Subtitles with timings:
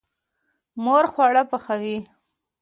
[0.83, 1.97] مور خواړه پخوي.